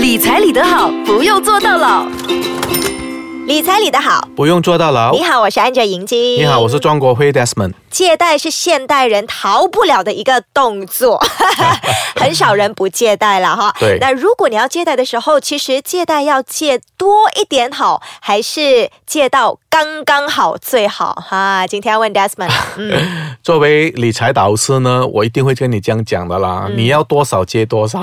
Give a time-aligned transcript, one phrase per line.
[0.00, 2.06] 理财理得好，不用做到老。
[3.46, 5.22] 理财理得好，不用做到老你。
[5.22, 6.36] 好，我是 Angel 银晶。
[6.36, 7.74] 你好，我是庄国辉 Desmond。
[7.90, 11.20] 借贷是现代人逃不了的一个动作，
[12.16, 13.74] 很少人不借贷了哈。
[13.78, 21.66] 对那如果你要借贷的时候，其实借贷要借多一点好，还是借到刚刚好最好哈？
[21.66, 26.66] 今天要问 Desmond，嗯， 作为理财导师呢，我一定会跟你这样讲的啦。
[26.68, 28.00] 嗯你要多少借多少。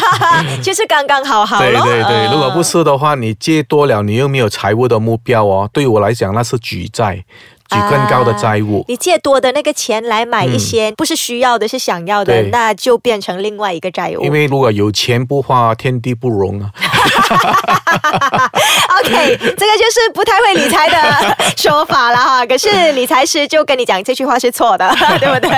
[0.62, 5.68] 就是刚刚好好对咯对对，嗯如果不是的话，你借多了，你又没有财务的目标哦。
[5.72, 7.24] 对我来讲，那是举债，
[7.70, 8.84] 举更高的债务。
[8.88, 14.22] 你借多的那个钱来买一些不是需要的，是想要的，那就变成另外一个债务。
[14.22, 16.70] 因为如果有钱不花，天地不容啊。
[19.00, 20.96] OK，这个就是不太会理财的
[21.56, 22.46] 说法了哈。
[22.46, 25.50] 可是理财师就跟你讲这句话是错的， 对不对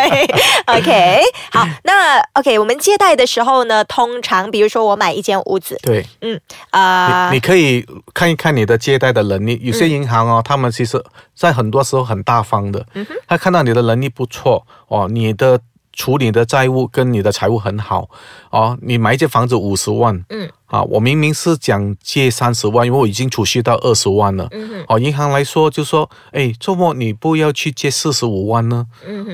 [0.67, 6.41] ？OK，好，那 OK，我们借贷的时候呢，通常比如说我买一间屋子，对，嗯
[6.71, 9.59] 啊、你你可以看一看你的借贷的能力。
[9.63, 11.03] 有些银行哦，他们其实
[11.35, 12.87] 在很多时候很大方的，
[13.27, 15.61] 他看到你的能力不错哦，你的
[15.93, 18.09] 处理的债务跟你的财务很好
[18.51, 24.49] 哦，你买一间房子五十万，嗯，啊，我明明是讲借三十万，因为我已经储蓄到二十万了，
[24.89, 28.87] 哦，银行来说就说，哎，周末你不要去借四十五万呢？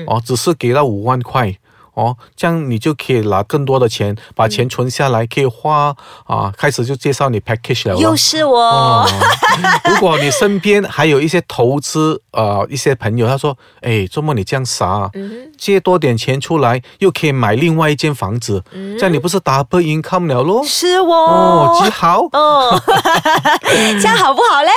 [0.07, 1.55] 哦，只是给到五万块。
[1.95, 5.93] 哦，这样你就可以拿更多的钱，把钱存下来，可以花
[6.25, 7.97] 啊，开始就介绍你 package 了。
[7.97, 8.57] 又是我。
[8.57, 9.05] 哦，
[9.83, 20.63] 如果你身边还有一些投资呃一些朋友，他说，哎，周末你这样傻啊，嗯借多点钱出来，又可以买另外一间房子，这样你不是 double income 了咯？
[20.65, 22.21] 是我哦，极好。
[22.31, 22.81] 哦，
[24.01, 24.69] 这样好不好嘞？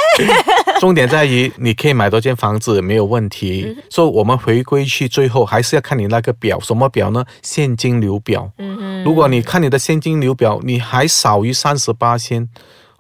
[0.81, 3.77] 重点在于你可以买多间房子没有问题。
[3.91, 7.25] 所以我们回归去最后还是要看你那个表，什么表呢？
[7.43, 8.51] 现金流表。
[8.59, 12.49] 嗯如果你看你的现金流表，你还少于三十八先。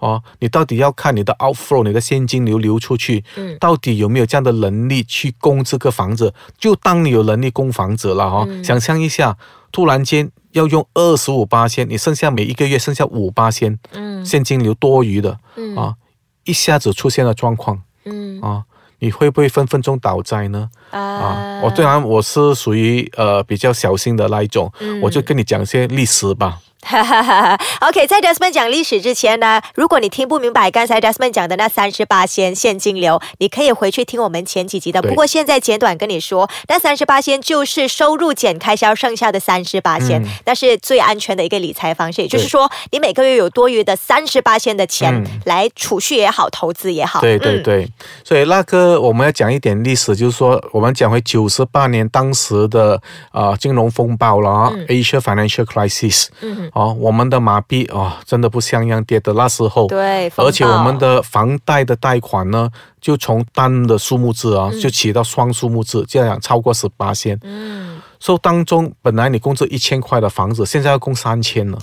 [0.02, 3.56] 哦，你到底要看你的 outflow，你的现金流流出去，嗯。
[3.60, 6.34] 到底有没有这样的能力去供这个房子？
[6.58, 8.64] 就当你有能力供房子了哈、嗯。
[8.64, 9.36] 想象一下，
[9.70, 14.26] 突然间要用二十五八千，你剩下每一个月剩下五八千，嗯。
[14.26, 15.76] 现金流多余的，嗯。
[15.76, 15.94] 啊，
[16.42, 18.40] 一下子出现了状况，嗯。
[18.40, 18.64] 啊，
[18.98, 20.68] 你会不会分分钟倒债呢？
[20.90, 20.98] 啊。
[21.00, 25.00] 啊，我虽然我是属于呃比较小心的那一种，嗯。
[25.00, 26.58] 我就跟你讲一些历史吧。
[26.82, 35.00] 哈哈哈哈 OK，在 Desmond 讲历史之前呢，如果你听不明白刚才 Desmond 讲的那三十八仙现金流，你可以回去听我们前几集的。
[35.00, 42.22] 不过现在简短跟你说，那三十八仙就是收入减开销剩下的三十八仙嗯，那是最安全的一个理财方式。
[42.22, 45.40] 也就是说，你每个月有多余的三十八仙的钱嗯。
[45.46, 47.20] 来储蓄也好，投资也好。
[47.20, 47.62] 对对嗯。
[47.62, 47.88] 对，
[48.24, 53.00] 所以那个我们要讲一点历史，就是说我们讲回九十八年当时的
[53.32, 67.38] 呃金融风暴了啊、a s i a Financial Crisis，嗯哦，我们的马币哦真的不像样跌的那时候，对，而且我们的房贷的贷款呢，就从单的数目字啊，就起到双数目字，这样超过十八千。
[67.42, 71.78] 嗯所以当中本来你供这一千块的房子，现在要供三千了。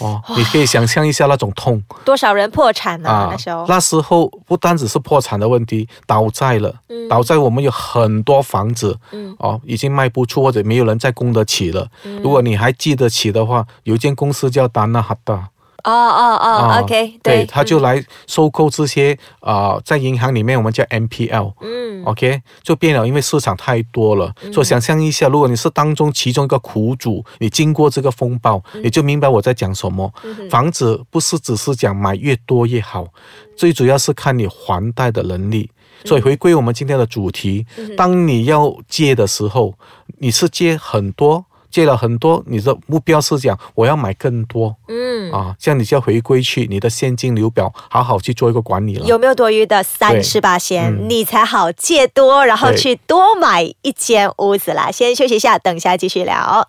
[0.00, 3.28] 哦，你可以想象一下那种痛多少人破产啊？
[3.30, 6.74] 那时候，那时候不单只是破产的问题，倒债了。
[6.88, 11.88] 嗯倒债我们有很多房子，嗯哦，已经卖不出或者没有人再供得起了。
[12.22, 15.49] 如果你还记得起的话，有一间公司叫达纳哈达。
[15.84, 21.52] 哦哦哦啊，OK，对，他就来收购这些啊、呃在银行里面我们叫 MPL。
[21.60, 24.32] 嗯 OK，就变了，因为市场太多了。
[24.52, 30.10] 所以想象一下，如果你是当中其中一个苦主，你经过这个风暴，你就明白我在讲什么。
[30.50, 33.06] 房子不是只是讲买越多越好，
[33.54, 35.70] 最主要是看你还贷的能力。
[36.06, 37.66] 所以回归我们今天的主题，
[37.96, 39.74] 当你要借的时候，
[40.18, 41.44] 你是借很多。
[41.70, 45.30] 借了很多，你的目标是讲我要买更多嗯。
[45.32, 49.06] 啊，这样你就要回归去你的现金流表，好好去做一个管理了。
[49.06, 54.90] 有没有多余的三十八先，嗯你才好借多，然后去多买一间屋子啦。
[54.90, 56.68] 先休息一下，等一下继续聊。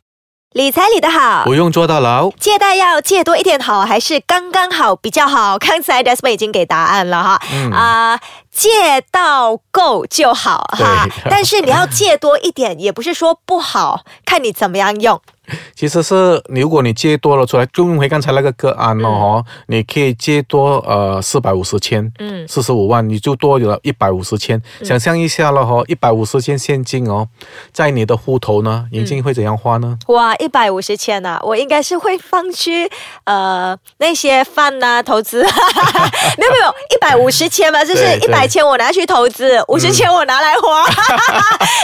[0.53, 1.56] 理财理得好不。
[1.56, 2.29] 用坐到牢。
[2.31, 5.58] 借贷要借多一点好，还是刚刚好比较好？
[5.58, 8.20] 刚才 Desmond 已经给答案了哈，嗯啊、
[8.52, 11.08] 借到够就好哈。
[11.29, 15.22] 但是你要借多一点，也不是说不好，看你怎么样用。
[15.76, 24.62] 其实是你如果你借多了出来，就用回刚才那个个案了哦，你可以借多呃四百五十千，嗯四十五万，你就多有了一百五十千。
[24.84, 27.28] 想象一下了哈，一百五十千现金哦，
[27.72, 29.98] 在你的户头呢，银金会怎样花呢？
[30.08, 32.90] 哇，一百五十千呐、我应该是会放去
[33.26, 35.42] 呃那些饭呐、投资，
[36.38, 40.86] 没有没有，一百五十千嘛， 就是一百千我拿去投资，五十千我拿来花，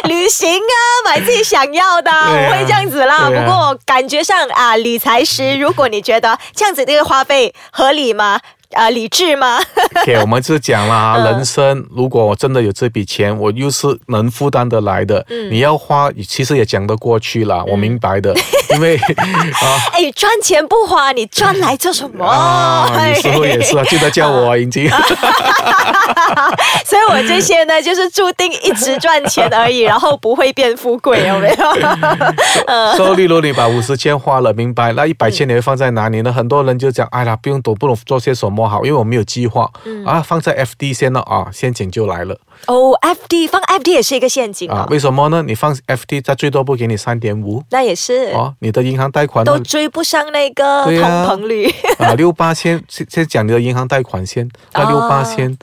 [0.04, 0.75] 旅行啊，
[1.06, 3.16] 买自己想要的，啊我会这样子啦。
[3.18, 8.39] 啊不过我感觉上啊，理财师，如果你觉得这样子的一个花费合理吗？
[8.74, 9.60] 啊，理智吗
[10.02, 18.34] ？OK， 我们就讲了啊，嗯人生如果我真的有这笔钱，我又是能负担得来的，嗯你要花，其实也讲得过去了，我明白的，
[18.75, 18.98] 因为
[19.62, 19.78] 啊。
[19.94, 22.25] 哎，赚钱不花，你赚来做什么？
[22.25, 24.90] 啊，有时候也是啊，记得叫我啊，已经。
[26.86, 31.56] 所以我这些呢，就是注定一直赚钱而已，然后不会变富贵，有没有？
[32.96, 34.94] 所以，例如你把五十千花了，明白？
[34.94, 36.31] 那一百千你会放在哪里呢？
[36.31, 39.69] 很多人就讲，哎呀，不用懂，不懂做些什么好，因为我没有计划。
[40.06, 45.44] 啊，放在 FD 先了啊，陷阱就来了哦，FD 放 FD 也是一个陷阱啊啊。，为什么呢？
[45.44, 49.44] 你放 FD，它最多不给你三点五那也是，哦，你的银行贷款？
[49.44, 51.69] 都追不上那个通膨率。
[52.00, 55.57] 啊，六八千，先先讲你的银行贷款先，那六八千，哦，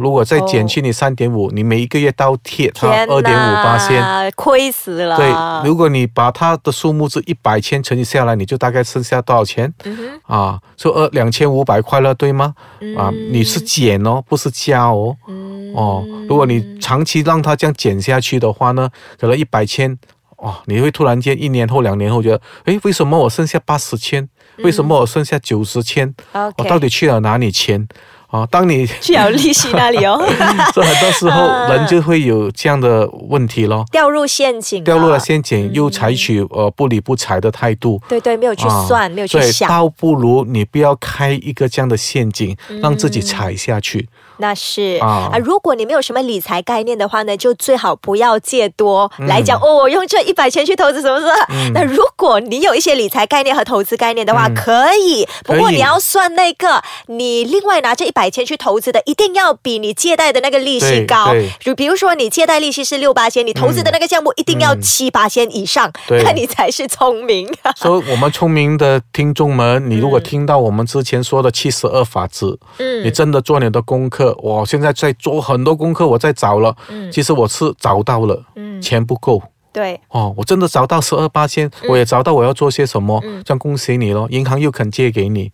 [0.00, 4.02] 如果再减去你三点五，你每一个月倒贴二点五八千。
[4.36, 5.16] 亏死了。
[5.16, 9.72] 对，如果你把它的数目是一百千乘以下来，你就大概剩下多少钱？
[9.84, 12.54] 嗯啊，说二两千五百块了，对吗？
[12.96, 15.16] 啊，你是减哦，不是加哦。
[15.28, 18.88] 嗯哦，如果你长期让它这样减下去的话呢，
[19.18, 19.98] 可能一百千，
[20.36, 24.28] 哦，你会突然间一年后、两年后觉得，诶，为什么我剩下八十千？
[24.58, 26.14] 为什么我剩下九十千？
[26.34, 27.88] 我、到底去了哪里钱？
[28.32, 30.18] 啊，当你去了利息那里哦，
[30.72, 33.84] 所以很多时候人就会有这样的问题咯。
[33.92, 35.20] 掉入陷阱，掉入了。
[35.20, 44.08] 陷阱，又采取呃不理不睬的态度，对对，没有去啊算，没有去，想，倒不如你不要开一个这样的陷阱，让自己踩下去。
[44.38, 45.38] 那是啊啊。
[45.38, 51.72] 如果你没有什么理财概念的话呢，就最好不要借多嗯来讲哦，我用这一百千去投资什么什么。
[51.74, 55.26] 那如果你有一些理财概念和投资概念的话，可以。
[55.44, 61.50] 不过你要算那个，你另外拿这一百千去投资的，一定要比你借贷的那个利息高对。
[61.60, 67.48] 就比如说你借贷利息是六八千，你投资的那个项目一定要七八千以上，对那你才是聪明。
[67.76, 76.76] 所以，我们聪明的听众们，你如果听到我们之前说的七十二法则，嗯你真的做你的功课，我现在在做很多功课，我在找了，
[77.10, 78.42] 其实我是找到了，
[78.80, 79.42] 钱不够。
[79.72, 85.50] 对，哦，我真的找到十二八千，我也找到我要做些什么，这样恭喜你咯，银行又肯借给你，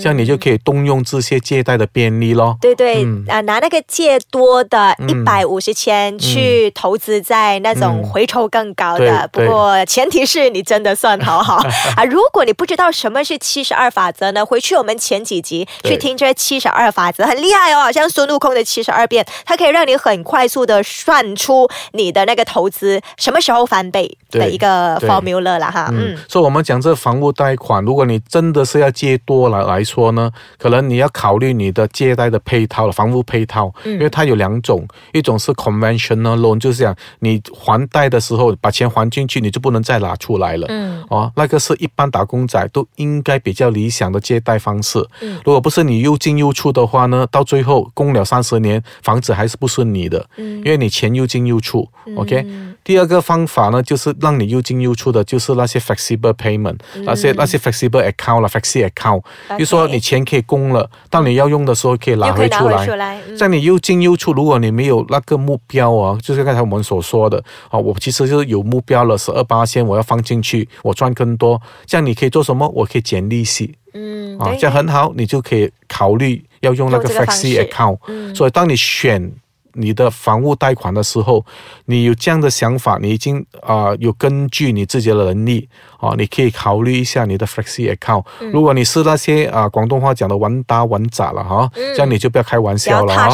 [0.00, 2.56] 这样你就可以动用这些借贷的便利咯。
[2.60, 11.56] 对对，嗯啊，拿那个借多的一百五十千去投资在那种嗯回酬更高的，对不过前提是你真的算好好
[11.96, 12.04] 啊。
[12.04, 25.88] 如果你不知道什么是七十二法则呢，回去我们前几集去听这七十二法则，很厉害哦，好像孙悟空的七十二变，它可以让你很快速的算出你的那个投资什么时候翻倍的一个 formula 了哈。
[25.92, 40.66] 嗯，所以我们讲这房屋贷款，如果你真的是要借多来来说呢，可能你要考虑你的借贷的配套了，房屋配套，因为它有两种，一种是 conventional loan，就是讲你还贷的时候把钱还进去，你就不能再拿出来了。
[40.68, 45.04] 嗯，哦，那个是一般打工仔都应该比较理想的借贷方式。
[45.22, 51.88] 嗯如果不是你又进又出的话呢，到最后供了三十年，房子还是不是你的，嗯因为你钱又进又出。
[52.16, 52.44] OK，
[52.82, 62.78] 第二个方法呢，就是让你又进又出的，就是那些 flexible payment，、那些那些 flexible account 啦，flexi account，嗯 OK 就说你钱可以供了，当你要用的时候可以拿回出来。
[62.78, 63.20] 回出来。
[63.28, 72.68] 嗯在你又进又出，如果你没有那个目标啊，就是刚才我们所说的啊，我其实就是有目标了，十二八千我要放进去，我赚更多，这样你可以做什么？
[72.74, 77.98] 我可以减利息嗯，啊，这样很好，你就可以考虑要用那个用这个方 flexi 式 account。
[78.08, 79.32] 嗯所以当你选
[79.80, 81.44] 你的房屋贷款的时候，
[81.86, 85.68] 你有这样的想法，你已经啊、呃有根据你自己的能力
[85.98, 93.28] 啊、你可以考虑一下你的 flexi account、如嗯果你是那些啊、广东话讲的玩打稳扎了哈，这样你就不要开玩笑了哈。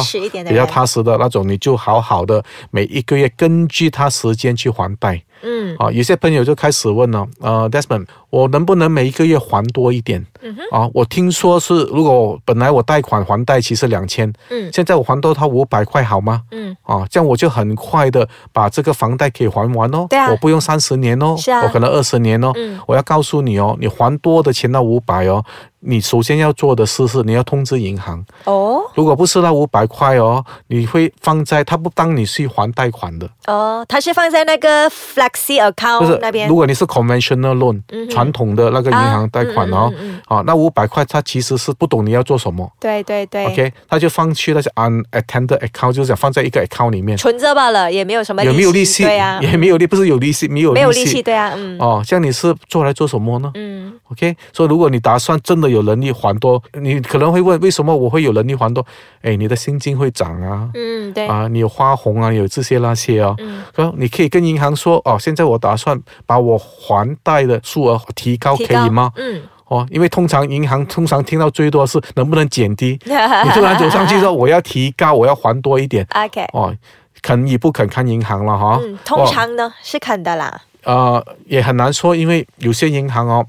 [0.47, 5.21] 比较踏实的那种，你就好好的每一个月根据他时间去还贷。
[5.41, 10.25] 嗯啊，有些朋友就开始问了，呃，Desmond，我能不能每一个月还多一点？
[10.41, 16.41] 嗯啊，我听说是，如果本来我贷款还贷其实两千，嗯现在我还多他五百块好吗？
[16.51, 20.05] 嗯，啊，这样我就很快的把这个房贷可以还完哦。
[20.09, 22.51] 对啊我不用三十年哦，是啊我可能二十年哦。
[22.55, 25.43] 嗯我要告诉你哦，你还多的钱那五百哦，
[25.79, 28.81] 你首先要做的事是你要通知银行，哦。
[28.95, 33.29] 如果不是那五百块哦，你会放在他不当你去还贷款的。
[33.45, 42.69] 哦，他是放在那个 flexi account 那边，如果你是 conventional loan，、传统的那个银行贷款哦，嗯嗯嗯啊，那五百块他其实是不懂你要做什么。
[42.79, 43.45] 对对对。
[43.45, 49.03] OK，他就放去那些 unattended account，就是想放在一个 account 里面，存着罢了，也没有什么也没有利息？
[49.03, 51.77] 对啊，也没有利，不是有利息，没有没有利息，对啊，嗯。
[51.79, 53.51] 哦，这样你是做来做什么呢？
[53.53, 58.85] 嗯，OK，所以如果你打算真的的有能力还多，你可能会问为什么我会有能力还多？
[59.21, 69.11] 哎，你的薪金会涨啊，嗯，对，啊，你有花红啊，有这些那些啊，嗯，然后你可以跟银行说哦，现在我打算把我还贷的数额提高，提高可以吗？
[69.17, 76.73] 嗯，哦，因为通常银行通常听到最多是能不能减低， 你突然走上去说我要提高，我要还多一点，OK，哦，
[77.21, 78.79] 肯与不肯看银行了哈。
[78.81, 83.45] 嗯，通常呢是肯的啦，呃，也很难说，因为有些银行哦，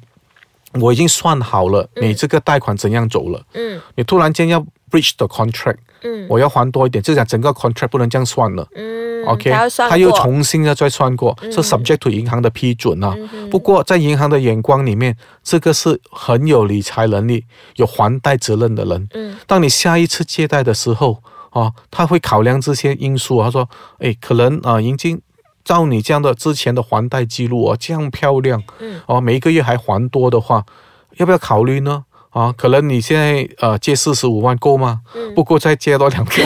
[0.80, 4.60] 我已经算好了你这个贷款怎样走了，嗯你突然间要
[4.90, 8.66] breach the contract，嗯我要还多一点，就讲整个 contract 不能这样算了。
[8.74, 9.50] 嗯 OK，
[9.90, 13.14] 他又重新的再算过，是 subject to 银行的批准啊。
[13.50, 17.44] 不过在银行的眼光里面，这个是很有理财能力、
[17.76, 19.08] 有还贷责任的人。
[19.12, 21.20] 嗯，当你下一次借贷的时候，
[21.50, 23.46] 啊，他会考量这些因素啊。
[23.46, 25.20] 他说，哎，可能啊，已经
[25.68, 30.64] 照你这样的之前的还贷记录啊，这样漂亮，嗯，哦、每一个月还还多的话，
[31.18, 32.04] 要不要考虑呢？
[32.30, 35.00] 啊，可能你现在呃借四十五万够吗？
[35.14, 36.32] 嗯不够再借多两个。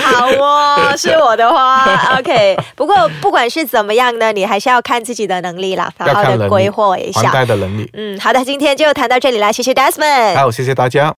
[0.00, 1.84] 好哦，是我的话
[2.18, 2.56] ，OK。
[2.76, 7.32] 不过不管是怎么样呢，你还是要看自己的能力啦，好好的规划一下还下。
[7.32, 7.90] 贷的能力。
[7.92, 10.36] 嗯，好的，今天就谈到这里啦，谢谢 Desmond。
[10.36, 11.08] 好，谢谢大家。